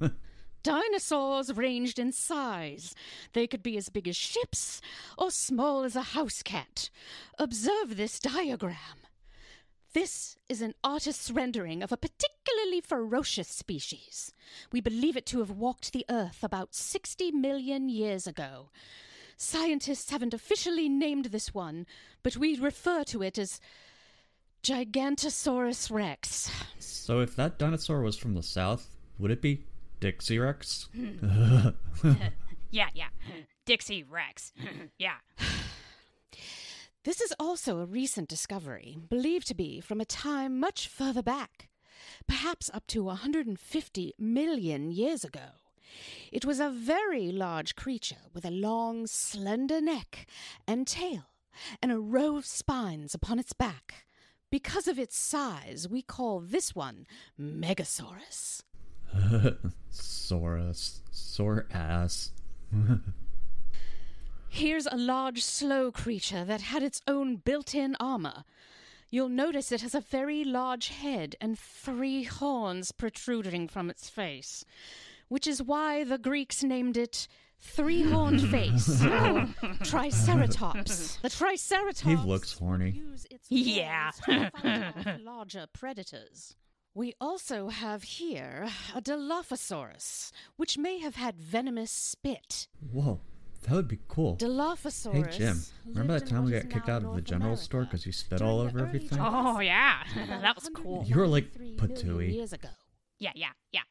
Dinosaurs 0.62 1.52
ranged 1.54 1.98
in 1.98 2.12
size. 2.12 2.94
They 3.32 3.46
could 3.46 3.62
be 3.62 3.76
as 3.76 3.88
big 3.88 4.06
as 4.06 4.16
ships 4.16 4.80
or 5.18 5.30
small 5.30 5.82
as 5.82 5.96
a 5.96 6.02
house 6.02 6.42
cat. 6.42 6.90
Observe 7.38 7.96
this 7.96 8.18
diagram. 8.18 8.76
This 9.92 10.36
is 10.48 10.62
an 10.62 10.74
artist's 10.82 11.30
rendering 11.30 11.82
of 11.82 11.92
a 11.92 11.98
particularly 11.98 12.80
ferocious 12.80 13.48
species. 13.48 14.32
We 14.72 14.80
believe 14.80 15.16
it 15.16 15.26
to 15.26 15.40
have 15.40 15.50
walked 15.50 15.92
the 15.92 16.06
earth 16.08 16.42
about 16.42 16.74
60 16.74 17.30
million 17.32 17.90
years 17.90 18.26
ago. 18.26 18.70
Scientists 19.36 20.10
haven't 20.10 20.32
officially 20.32 20.88
named 20.88 21.26
this 21.26 21.52
one, 21.52 21.86
but 22.22 22.36
we 22.36 22.56
refer 22.56 23.04
to 23.04 23.22
it 23.22 23.36
as 23.36 23.60
Gigantosaurus 24.62 25.90
rex. 25.90 26.50
So 26.78 27.20
if 27.20 27.36
that 27.36 27.58
dinosaur 27.58 28.00
was 28.00 28.16
from 28.16 28.34
the 28.34 28.42
south, 28.42 28.88
would 29.18 29.30
it 29.30 29.42
be 29.42 29.64
Dixie 30.02 30.38
Rex? 30.38 30.88
Yeah, 32.72 32.88
yeah. 32.94 33.08
Dixie 33.66 34.02
Rex. 34.02 34.52
yeah. 34.98 35.16
This 37.04 37.20
is 37.20 37.34
also 37.40 37.80
a 37.80 37.84
recent 37.84 38.28
discovery, 38.28 38.96
believed 39.10 39.48
to 39.48 39.56
be 39.56 39.80
from 39.80 40.00
a 40.00 40.04
time 40.04 40.60
much 40.60 40.86
further 40.86 41.20
back, 41.20 41.68
perhaps 42.28 42.70
up 42.72 42.86
to 42.88 43.02
150 43.02 44.14
million 44.20 44.92
years 44.92 45.24
ago. 45.24 45.58
It 46.30 46.44
was 46.44 46.60
a 46.60 46.70
very 46.70 47.32
large 47.32 47.74
creature 47.74 48.22
with 48.32 48.44
a 48.44 48.52
long, 48.52 49.08
slender 49.08 49.80
neck 49.80 50.26
and 50.64 50.86
tail, 50.86 51.24
and 51.82 51.90
a 51.90 51.98
row 51.98 52.36
of 52.36 52.46
spines 52.46 53.16
upon 53.16 53.40
its 53.40 53.52
back. 53.52 54.06
Because 54.48 54.86
of 54.86 54.96
its 54.96 55.18
size, 55.18 55.88
we 55.90 56.02
call 56.02 56.38
this 56.38 56.72
one 56.72 57.04
Megasaurus. 57.36 58.62
Saurus. 59.90 61.00
Sore 61.10 61.66
ass. 61.72 62.30
Here's 64.48 64.86
a 64.86 64.96
large, 64.96 65.42
slow 65.42 65.90
creature 65.90 66.44
that 66.44 66.60
had 66.60 66.82
its 66.82 67.00
own 67.06 67.36
built 67.36 67.74
in 67.74 67.96
armor. 67.98 68.44
You'll 69.10 69.28
notice 69.30 69.72
it 69.72 69.80
has 69.82 69.94
a 69.94 70.00
very 70.00 70.44
large 70.44 70.88
head 70.88 71.36
and 71.40 71.58
three 71.58 72.22
horns 72.24 72.92
protruding 72.92 73.68
from 73.68 73.90
its 73.90 74.08
face, 74.08 74.64
which 75.28 75.46
is 75.46 75.62
why 75.62 76.04
the 76.04 76.18
Greeks 76.18 76.62
named 76.62 76.96
it 76.96 77.28
three 77.60 78.02
horned 78.02 78.46
face, 78.50 79.02
or 79.04 79.48
Triceratops. 79.84 81.16
The 81.22 81.30
Triceratops. 81.30 82.00
He 82.00 82.16
looks 82.16 82.52
horny. 82.58 83.02
Yeah. 83.48 84.10
claws 84.10 84.50
to 84.50 84.50
fight 84.60 85.06
off 85.06 85.20
larger 85.22 85.66
predators. 85.72 86.56
We 86.94 87.14
also 87.20 87.68
have 87.68 88.02
here 88.02 88.68
a 88.94 89.00
Dilophosaurus, 89.00 90.30
which 90.56 90.76
may 90.76 90.98
have 90.98 91.16
had 91.16 91.40
venomous 91.40 91.90
spit. 91.90 92.68
Whoa, 92.92 93.18
that 93.62 93.74
would 93.74 93.88
be 93.88 93.98
cool. 94.08 94.36
Dilophosaurus. 94.36 95.32
Hey 95.32 95.38
Jim, 95.38 95.62
remember 95.86 96.18
that 96.18 96.26
time 96.26 96.44
we 96.44 96.50
got 96.52 96.68
kicked 96.68 96.90
out 96.90 97.02
of 97.02 97.14
the 97.14 97.22
general 97.22 97.52
America 97.52 97.64
store 97.64 97.84
because 97.84 98.04
you 98.04 98.12
spit 98.12 98.40
during 98.40 98.52
all 98.52 98.60
over 98.60 98.80
everything? 98.80 99.18
Oh, 99.20 99.60
yeah. 99.60 100.02
That 100.42 100.54
was 100.54 100.68
cool. 100.74 101.02
You 101.06 101.16
were, 101.16 101.26
like, 101.26 101.50
193 101.54 101.88
million 101.88 102.28
patooey. 102.28 102.34
Years 102.34 102.52
ago. 102.52 102.68
Yeah, 103.18 103.32
yeah, 103.34 103.52
yeah. 103.72 103.84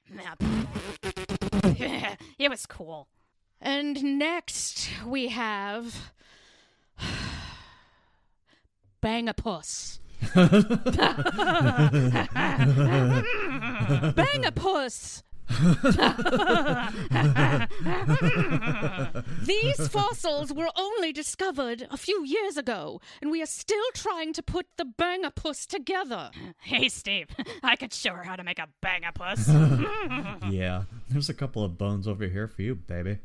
it 2.37 2.49
was 2.49 2.67
cool. 2.67 3.07
And 3.59 4.19
next 4.19 4.89
we 5.07 5.29
have 5.29 6.11
Bangapus. 9.01 10.00
Bangapus. 14.15 15.23
These 19.45 19.87
fossils 19.89 20.53
were 20.53 20.69
only 20.77 21.11
discovered 21.11 21.87
a 21.91 21.97
few 21.97 22.23
years 22.25 22.55
ago, 22.57 23.01
and 23.21 23.31
we 23.31 23.41
are 23.41 23.47
still 23.47 23.83
trying 23.93 24.33
to 24.33 24.43
put 24.43 24.67
the 24.77 24.85
Bangapus 24.85 25.67
together. 25.67 26.31
Hey, 26.61 26.87
Steve, 26.89 27.27
I 27.63 27.75
could 27.75 27.93
show 27.93 28.13
her 28.13 28.23
how 28.23 28.35
to 28.35 28.43
make 28.43 28.59
a 28.59 28.67
bangapus. 28.83 29.49
yeah, 30.51 30.83
there's 31.09 31.29
a 31.29 31.33
couple 31.33 31.63
of 31.63 31.77
bones 31.77 32.07
over 32.07 32.27
here 32.27 32.47
for 32.47 32.61
you, 32.61 32.75
baby. 32.75 33.17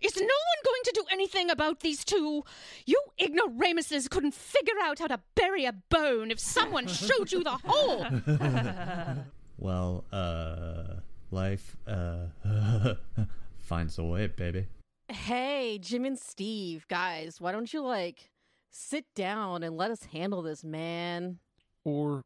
Is 0.00 0.16
no 0.16 0.22
one 0.22 0.60
going 0.64 0.82
to 0.84 0.92
do 0.94 1.04
anything 1.10 1.50
about 1.50 1.80
these 1.80 2.04
two? 2.04 2.44
You 2.86 3.00
ignoramuses 3.18 4.08
couldn't 4.08 4.34
figure 4.34 4.74
out 4.82 4.98
how 4.98 5.06
to 5.08 5.20
bury 5.34 5.64
a 5.64 5.72
bone 5.72 6.30
if 6.30 6.38
someone 6.38 6.86
showed 6.86 7.32
you 7.32 7.42
the 7.42 7.58
hole. 7.64 8.06
well, 9.58 10.04
uh, 10.12 11.00
life, 11.30 11.76
uh, 11.86 12.26
finds 13.58 13.98
a 13.98 14.04
way, 14.04 14.26
baby. 14.26 14.66
Hey, 15.08 15.78
Jim 15.80 16.04
and 16.04 16.18
Steve, 16.18 16.86
guys, 16.88 17.40
why 17.40 17.50
don't 17.50 17.72
you 17.72 17.82
like 17.82 18.30
sit 18.70 19.06
down 19.14 19.62
and 19.62 19.76
let 19.76 19.90
us 19.90 20.04
handle 20.04 20.42
this, 20.42 20.62
man? 20.62 21.38
Or 21.84 22.22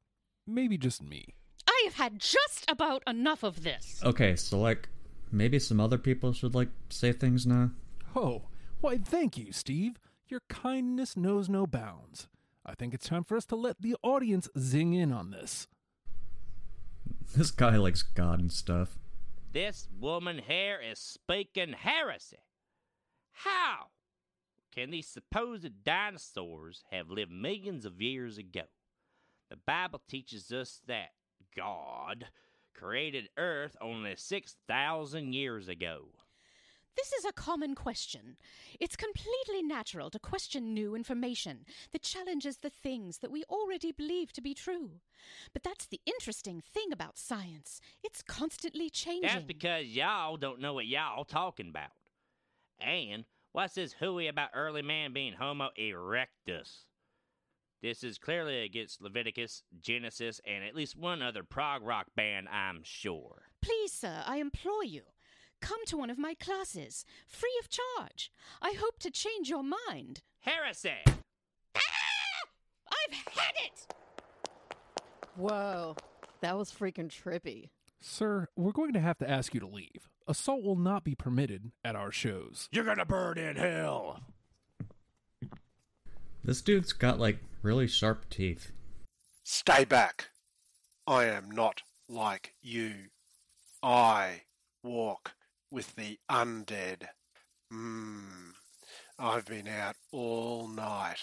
maybe 0.46 0.76
just 0.76 1.02
me. 1.02 1.34
I 1.66 1.82
have 1.84 1.94
had 1.94 2.18
just 2.18 2.64
about 2.68 3.02
enough 3.06 3.42
of 3.42 3.62
this. 3.62 4.00
Okay, 4.04 4.36
so 4.36 4.60
like, 4.60 4.88
maybe 5.30 5.58
some 5.58 5.80
other 5.80 5.98
people 5.98 6.32
should 6.32 6.54
like 6.54 6.70
say 6.88 7.12
things 7.12 7.46
now. 7.46 7.70
Oh, 8.14 8.42
why, 8.80 8.98
thank 8.98 9.36
you, 9.36 9.52
Steve. 9.52 9.98
Your 10.28 10.40
kindness 10.48 11.16
knows 11.16 11.48
no 11.48 11.66
bounds. 11.66 12.28
I 12.66 12.74
think 12.74 12.94
it's 12.94 13.08
time 13.08 13.24
for 13.24 13.36
us 13.36 13.44
to 13.46 13.56
let 13.56 13.80
the 13.80 13.96
audience 14.02 14.48
zing 14.58 14.94
in 14.94 15.12
on 15.12 15.30
this. 15.30 15.66
This 17.36 17.50
guy 17.50 17.76
likes 17.76 18.02
God 18.02 18.38
and 18.38 18.52
stuff. 18.52 18.98
This 19.52 19.88
woman 19.98 20.40
here 20.46 20.78
is 20.80 20.98
speaking 20.98 21.72
heresy. 21.72 22.36
How 23.32 23.86
can 24.74 24.90
these 24.90 25.06
supposed 25.08 25.84
dinosaurs 25.84 26.84
have 26.90 27.10
lived 27.10 27.32
millions 27.32 27.84
of 27.84 28.00
years 28.00 28.38
ago? 28.38 28.64
The 29.50 29.56
Bible 29.56 30.02
teaches 30.08 30.50
us 30.52 30.80
that 30.86 31.10
God 31.56 32.26
created 32.74 33.28
Earth 33.36 33.76
only 33.80 34.14
6,000 34.16 35.32
years 35.32 35.68
ago. 35.68 36.08
This 36.96 37.12
is 37.12 37.24
a 37.24 37.32
common 37.32 37.74
question. 37.74 38.36
It's 38.78 38.94
completely 38.94 39.62
natural 39.62 40.10
to 40.10 40.18
question 40.18 40.74
new 40.74 40.94
information 40.94 41.64
that 41.92 42.02
challenges 42.02 42.58
the 42.58 42.70
things 42.70 43.18
that 43.18 43.32
we 43.32 43.42
already 43.44 43.90
believe 43.90 44.32
to 44.32 44.40
be 44.40 44.54
true. 44.54 45.00
But 45.52 45.64
that's 45.64 45.86
the 45.86 46.00
interesting 46.06 46.60
thing 46.60 46.92
about 46.92 47.18
science. 47.18 47.80
It's 48.04 48.22
constantly 48.22 48.90
changing. 48.90 49.28
That's 49.28 49.44
because 49.44 49.86
y'all 49.86 50.36
don't 50.36 50.60
know 50.60 50.74
what 50.74 50.86
y'all 50.86 51.24
talking 51.24 51.68
about. 51.68 51.90
And 52.78 53.24
what's 53.52 53.74
this 53.74 53.94
hooey 53.94 54.28
about 54.28 54.50
early 54.54 54.82
man 54.82 55.12
being 55.12 55.32
Homo 55.32 55.70
erectus? 55.78 56.84
This 57.84 58.02
is 58.02 58.16
clearly 58.16 58.62
against 58.62 59.02
Leviticus, 59.02 59.62
Genesis, 59.82 60.40
and 60.46 60.64
at 60.64 60.74
least 60.74 60.96
one 60.96 61.20
other 61.20 61.42
prog 61.42 61.82
rock 61.82 62.06
band, 62.16 62.48
I'm 62.48 62.80
sure. 62.82 63.42
Please, 63.60 63.92
sir, 63.92 64.22
I 64.24 64.38
implore 64.38 64.82
you. 64.82 65.02
Come 65.60 65.84
to 65.88 65.98
one 65.98 66.08
of 66.08 66.16
my 66.16 66.32
classes, 66.32 67.04
free 67.28 67.54
of 67.60 67.68
charge. 67.68 68.32
I 68.62 68.72
hope 68.72 69.00
to 69.00 69.10
change 69.10 69.50
your 69.50 69.62
mind. 69.62 70.22
Heresy! 70.40 70.92
Ah! 71.76 71.80
I've 72.90 73.34
had 73.34 73.52
it! 73.66 73.86
Whoa, 75.36 75.96
that 76.40 76.56
was 76.56 76.72
freaking 76.72 77.10
trippy. 77.10 77.68
Sir, 78.00 78.48
we're 78.56 78.72
going 78.72 78.94
to 78.94 79.00
have 79.00 79.18
to 79.18 79.30
ask 79.30 79.52
you 79.52 79.60
to 79.60 79.66
leave. 79.66 80.08
Assault 80.26 80.62
will 80.62 80.74
not 80.74 81.04
be 81.04 81.14
permitted 81.14 81.70
at 81.84 81.96
our 81.96 82.10
shows. 82.10 82.70
You're 82.72 82.84
gonna 82.84 83.04
burn 83.04 83.36
in 83.36 83.56
hell! 83.56 84.22
This 86.42 86.62
dude's 86.62 86.94
got 86.94 87.18
like 87.18 87.40
really 87.64 87.88
sharp 87.88 88.28
teeth. 88.28 88.70
Stay 89.42 89.84
back. 89.84 90.28
I 91.06 91.24
am 91.24 91.50
not 91.50 91.80
like 92.08 92.54
you. 92.60 93.06
I 93.82 94.42
walk 94.82 95.32
with 95.70 95.96
the 95.96 96.18
undead. 96.30 97.08
Mmm. 97.72 98.52
I've 99.18 99.46
been 99.46 99.66
out 99.66 99.96
all 100.12 100.68
night. 100.68 101.20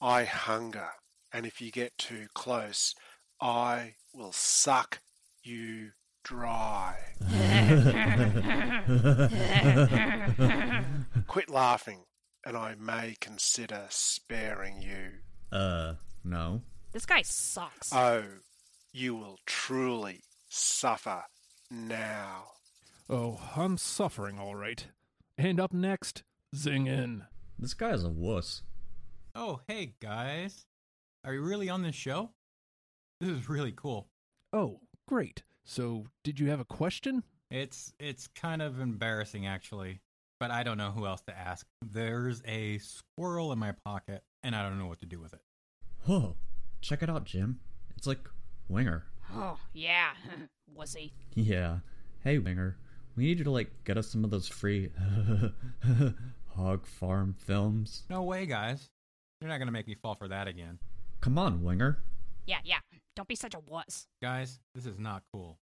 I 0.00 0.22
hunger, 0.24 0.90
and 1.32 1.44
if 1.44 1.60
you 1.60 1.72
get 1.72 1.98
too 1.98 2.28
close, 2.34 2.94
I 3.40 3.94
will 4.14 4.32
suck 4.32 5.00
you 5.42 5.90
dry. 6.22 6.96
Quit 11.26 11.50
laughing, 11.50 12.04
and 12.46 12.56
I 12.56 12.76
may 12.78 13.16
consider 13.20 13.86
sparing 13.88 14.82
you. 14.82 15.18
Uh, 15.52 15.94
no. 16.24 16.62
This 16.92 17.06
guy 17.06 17.22
sucks. 17.22 17.92
Oh, 17.92 18.24
you 18.92 19.14
will 19.14 19.38
truly 19.46 20.22
suffer 20.48 21.24
now. 21.70 22.44
Oh, 23.08 23.40
I'm 23.56 23.76
suffering 23.76 24.38
all 24.38 24.54
right. 24.54 24.86
And 25.38 25.58
up 25.60 25.72
next, 25.72 26.22
zing 26.54 26.86
in. 26.86 27.24
This 27.58 27.74
guy 27.74 27.90
is 27.90 28.04
a 28.04 28.08
wuss. 28.08 28.62
Oh, 29.34 29.60
hey 29.68 29.94
guys. 30.00 30.64
Are 31.24 31.34
you 31.34 31.42
really 31.42 31.68
on 31.68 31.82
this 31.82 31.94
show? 31.94 32.30
This 33.20 33.30
is 33.30 33.48
really 33.48 33.72
cool. 33.74 34.08
Oh, 34.52 34.80
great. 35.06 35.42
So, 35.64 36.06
did 36.24 36.40
you 36.40 36.48
have 36.50 36.60
a 36.60 36.64
question? 36.64 37.22
It's 37.50 37.92
it's 37.98 38.28
kind 38.28 38.62
of 38.62 38.80
embarrassing 38.80 39.46
actually, 39.46 40.00
but 40.38 40.50
I 40.50 40.62
don't 40.62 40.78
know 40.78 40.90
who 40.90 41.06
else 41.06 41.22
to 41.22 41.36
ask. 41.36 41.66
There's 41.82 42.42
a 42.46 42.78
squirrel 42.78 43.52
in 43.52 43.58
my 43.58 43.74
pocket 43.84 44.22
and 44.42 44.54
I 44.54 44.62
don't 44.62 44.78
know 44.78 44.86
what 44.86 45.00
to 45.00 45.06
do 45.06 45.20
with 45.20 45.32
it. 45.32 45.40
Whoa, 46.06 46.36
check 46.80 47.02
it 47.02 47.10
out, 47.10 47.24
Jim. 47.24 47.60
It's 47.96 48.06
like 48.06 48.28
Winger. 48.68 49.04
Oh, 49.34 49.58
yeah. 49.72 50.10
Wussy. 50.78 51.12
Yeah. 51.34 51.78
Hey, 52.24 52.38
Winger. 52.38 52.76
We 53.16 53.24
need 53.24 53.38
you 53.38 53.44
to 53.44 53.50
like 53.50 53.70
get 53.84 53.98
us 53.98 54.08
some 54.08 54.24
of 54.24 54.30
those 54.30 54.48
free 54.48 54.90
hog 56.56 56.86
farm 56.86 57.34
films. 57.38 58.04
No 58.08 58.22
way, 58.22 58.46
guys. 58.46 58.88
You're 59.40 59.50
not 59.50 59.58
gonna 59.58 59.72
make 59.72 59.86
me 59.86 59.94
fall 59.94 60.14
for 60.14 60.28
that 60.28 60.48
again. 60.48 60.78
Come 61.20 61.38
on, 61.38 61.62
Winger. 61.62 61.98
Yeah, 62.46 62.58
yeah. 62.64 62.78
Don't 63.16 63.28
be 63.28 63.34
such 63.34 63.54
a 63.54 63.60
wuss. 63.60 64.06
Guys, 64.22 64.60
this 64.74 64.86
is 64.86 64.98
not 64.98 65.22
cool. 65.32 65.58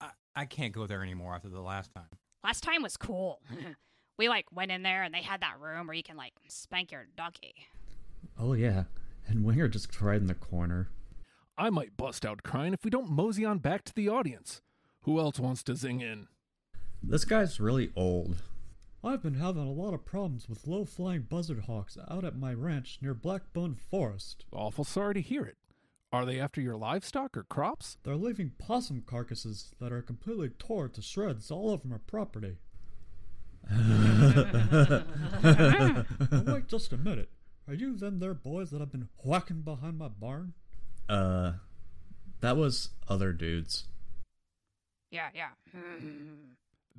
I, 0.00 0.10
I 0.34 0.44
can't 0.46 0.72
go 0.72 0.86
there 0.86 1.02
anymore 1.02 1.34
after 1.34 1.48
the 1.48 1.60
last 1.60 1.90
time. 1.94 2.08
Last 2.44 2.62
time 2.62 2.82
was 2.82 2.96
cool. 2.96 3.40
we 4.18 4.28
like 4.28 4.46
went 4.52 4.70
in 4.70 4.82
there 4.82 5.02
and 5.02 5.14
they 5.14 5.22
had 5.22 5.40
that 5.42 5.60
room 5.60 5.86
where 5.86 5.94
you 5.94 6.02
can 6.02 6.16
like 6.16 6.32
spank 6.48 6.92
your 6.92 7.06
donkey. 7.16 7.54
Oh 8.44 8.54
yeah, 8.54 8.84
and 9.28 9.44
Winger 9.44 9.68
just 9.68 9.96
cried 9.96 10.20
in 10.20 10.26
the 10.26 10.34
corner. 10.34 10.88
I 11.56 11.70
might 11.70 11.96
bust 11.96 12.26
out 12.26 12.42
crying 12.42 12.74
if 12.74 12.82
we 12.82 12.90
don't 12.90 13.08
mosey 13.08 13.44
on 13.44 13.58
back 13.58 13.84
to 13.84 13.94
the 13.94 14.08
audience. 14.08 14.60
Who 15.02 15.20
else 15.20 15.38
wants 15.38 15.62
to 15.64 15.76
zing 15.76 16.00
in? 16.00 16.26
This 17.00 17.24
guy's 17.24 17.60
really 17.60 17.92
old. 17.94 18.42
I've 19.04 19.22
been 19.22 19.34
having 19.34 19.62
a 19.62 19.70
lot 19.70 19.94
of 19.94 20.04
problems 20.04 20.48
with 20.48 20.66
low 20.66 20.84
flying 20.84 21.22
buzzard 21.22 21.66
hawks 21.66 21.96
out 22.10 22.24
at 22.24 22.34
my 22.34 22.52
ranch 22.52 22.98
near 23.00 23.14
Blackbone 23.14 23.76
Forest. 23.76 24.44
Awful 24.52 24.82
sorry 24.82 25.14
to 25.14 25.20
hear 25.20 25.44
it. 25.44 25.56
Are 26.12 26.26
they 26.26 26.40
after 26.40 26.60
your 26.60 26.76
livestock 26.76 27.36
or 27.36 27.44
crops? 27.44 27.96
They're 28.02 28.16
leaving 28.16 28.54
possum 28.58 29.04
carcasses 29.06 29.70
that 29.80 29.92
are 29.92 30.02
completely 30.02 30.48
torn 30.48 30.90
to 30.90 31.02
shreds 31.02 31.52
all 31.52 31.70
over 31.70 31.86
my 31.86 31.98
property. 32.08 32.56
Wait 36.52 36.66
just 36.66 36.92
a 36.92 36.98
minute. 36.98 37.28
Are 37.68 37.74
you 37.74 37.96
them 37.96 38.18
there 38.18 38.34
boys 38.34 38.70
that 38.70 38.80
have 38.80 38.90
been 38.90 39.08
whacking 39.24 39.62
behind 39.62 39.98
my 39.98 40.08
barn? 40.08 40.54
Uh, 41.08 41.52
that 42.40 42.56
was 42.56 42.90
other 43.08 43.32
dudes. 43.32 43.84
Yeah, 45.10 45.28
yeah. 45.34 45.50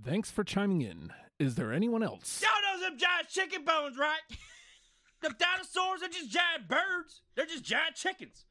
Thanks 0.03 0.31
for 0.31 0.43
chiming 0.43 0.81
in. 0.81 1.11
Is 1.39 1.55
there 1.55 1.73
anyone 1.73 2.03
else? 2.03 2.41
Y'all 2.41 2.51
know 2.61 2.81
them 2.81 2.97
giant 2.97 3.27
chicken 3.27 3.65
bones, 3.65 3.97
right? 3.97 4.21
the 5.21 5.33
dinosaurs 5.37 6.03
are 6.03 6.07
just 6.07 6.31
giant 6.31 6.67
birds. 6.67 7.21
They're 7.35 7.45
just 7.45 7.63
giant 7.63 7.95
chickens. 7.95 8.45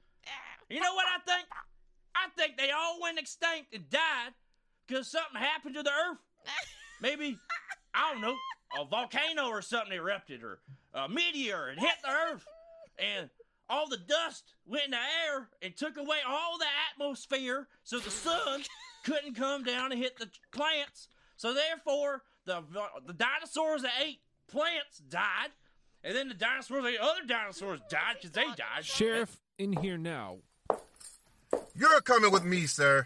You 0.68 0.80
know 0.80 0.94
what 0.94 1.06
I 1.06 1.18
think? 1.30 1.46
I 2.14 2.28
think 2.36 2.56
they 2.58 2.70
all 2.70 3.00
went 3.00 3.18
extinct 3.18 3.74
and 3.74 3.88
died 3.88 4.32
because 4.86 5.10
something 5.10 5.40
happened 5.40 5.74
to 5.76 5.82
the 5.82 5.90
earth. 5.90 6.18
Maybe, 7.00 7.38
I 7.94 8.12
don't 8.12 8.22
know, 8.22 8.34
a 8.80 8.84
volcano 8.84 9.48
or 9.48 9.62
something 9.62 9.92
erupted 9.92 10.42
or 10.42 10.60
a 10.94 11.08
meteor 11.08 11.68
and 11.68 11.80
hit 11.80 11.94
the 12.02 12.10
earth. 12.10 12.44
And 12.98 13.30
all 13.68 13.88
the 13.88 13.96
dust 13.96 14.54
went 14.66 14.86
in 14.86 14.90
the 14.92 14.96
air 14.96 15.48
and 15.62 15.76
took 15.76 15.96
away 15.96 16.18
all 16.26 16.58
the 16.58 16.66
atmosphere 16.92 17.68
so 17.84 17.98
the 17.98 18.10
sun 18.10 18.62
couldn't 19.04 19.34
come 19.34 19.64
down 19.64 19.92
and 19.92 20.00
hit 20.00 20.18
the 20.18 20.28
plants. 20.52 21.08
So 21.36 21.54
therefore, 21.54 22.22
the 22.44 22.62
the 23.06 23.14
dinosaurs 23.14 23.82
that 23.82 23.92
ate 24.00 24.20
plants 24.48 24.98
died, 25.08 25.50
and 26.04 26.14
then 26.14 26.28
the 26.28 26.34
dinosaurs 26.34 26.84
the 26.84 27.02
other 27.02 27.26
dinosaurs 27.26 27.80
died 27.88 28.16
because 28.16 28.32
they 28.32 28.44
died. 28.44 28.84
Sheriff, 28.84 29.40
in 29.58 29.72
here 29.72 29.98
now. 29.98 30.38
You're 31.74 32.00
coming 32.02 32.30
with 32.30 32.44
me, 32.44 32.66
sir. 32.66 33.04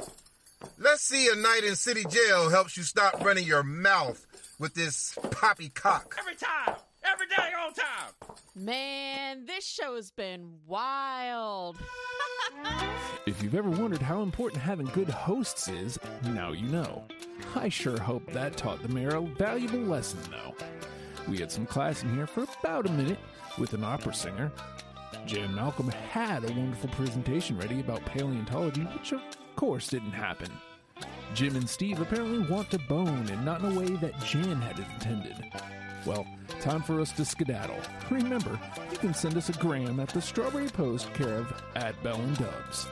Let's 0.79 1.03
see 1.03 1.29
a 1.29 1.37
night 1.37 1.63
in 1.65 1.77
city 1.77 2.05
jail 2.09 2.49
helps 2.51 2.77
you 2.77 2.83
stop 2.83 3.25
running 3.25 3.47
your 3.47 3.63
mouth 3.63 4.27
with 4.59 4.75
this 4.75 5.17
poppycock. 5.31 6.17
Every 6.19 6.35
time, 6.35 6.77
every 7.11 7.27
day, 7.27 7.53
all 7.59 7.73
time. 7.73 8.37
Man, 8.55 9.47
this 9.47 9.67
show's 9.67 10.11
been 10.11 10.55
wild. 10.67 11.79
If 13.27 13.43
you've 13.43 13.57
ever 13.57 13.69
wondered 13.69 14.01
how 14.01 14.23
important 14.23 14.63
having 14.63 14.87
good 14.87 15.09
hosts 15.09 15.67
is, 15.67 15.99
now 16.27 16.53
you 16.53 16.69
know. 16.69 17.05
I 17.57 17.69
sure 17.69 17.99
hope 17.99 18.33
that 18.33 18.57
taught 18.57 18.81
the 18.83 18.89
mayor 18.89 19.17
a 19.17 19.21
valuable 19.21 19.81
lesson, 19.81 20.21
though. 20.31 20.55
We 21.29 21.39
had 21.39 21.51
some 21.51 21.67
class 21.67 22.05
in 22.05 22.15
here 22.15 22.29
for 22.29 22.47
about 22.61 22.87
a 22.87 22.93
minute 22.93 23.19
with 23.59 23.73
an 23.73 23.83
opera 23.83 24.15
singer. 24.15 24.53
Jan 25.27 25.55
Malcolm 25.57 25.89
had 25.89 26.45
a 26.45 26.53
wonderful 26.53 26.89
presentation 26.91 27.59
ready 27.59 27.81
about 27.81 28.05
paleontology, 28.05 28.83
which 28.83 29.13
of 29.13 29.21
course 29.57 29.89
didn't 29.89 30.13
happen. 30.13 30.51
Jim 31.35 31.57
and 31.57 31.69
Steve 31.69 32.01
apparently 32.01 32.39
want 32.51 32.71
to 32.71 32.79
bone 32.79 33.29
and 33.29 33.45
not 33.45 33.63
in 33.63 33.73
a 33.73 33.79
way 33.79 33.89
that 33.97 34.19
Jan 34.25 34.61
had 34.61 34.79
intended. 34.79 35.45
Well, 36.07 36.27
time 36.61 36.83
for 36.83 37.01
us 37.01 37.13
to 37.13 37.25
skedaddle. 37.25 37.81
Remember, 38.11 38.59
you 38.93 38.99
can 38.99 39.13
send 39.13 39.37
us 39.37 39.49
a 39.49 39.53
gram 39.55 39.99
at 40.01 40.09
the 40.11 40.23
Strawberry 40.23 40.69
Post, 40.69 41.13
care 41.15 41.39
of 41.39 41.63
at 41.75 42.01
Bell 42.03 42.21
and 42.21 42.39
Dubs. 42.39 42.87